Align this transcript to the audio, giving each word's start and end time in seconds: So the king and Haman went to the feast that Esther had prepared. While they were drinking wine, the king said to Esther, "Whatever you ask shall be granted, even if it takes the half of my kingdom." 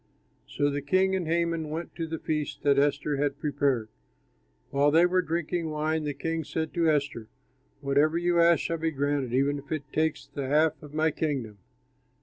So 0.47 0.71
the 0.71 0.81
king 0.81 1.15
and 1.15 1.27
Haman 1.27 1.69
went 1.69 1.93
to 1.97 2.07
the 2.07 2.17
feast 2.17 2.63
that 2.63 2.79
Esther 2.79 3.17
had 3.17 3.37
prepared. 3.39 3.87
While 4.71 4.89
they 4.89 5.05
were 5.05 5.21
drinking 5.21 5.69
wine, 5.69 6.05
the 6.05 6.15
king 6.15 6.43
said 6.43 6.73
to 6.73 6.89
Esther, 6.89 7.29
"Whatever 7.81 8.17
you 8.17 8.39
ask 8.39 8.61
shall 8.61 8.79
be 8.79 8.89
granted, 8.89 9.31
even 9.31 9.59
if 9.59 9.71
it 9.71 9.83
takes 9.93 10.25
the 10.25 10.47
half 10.47 10.81
of 10.81 10.95
my 10.95 11.11
kingdom." 11.11 11.59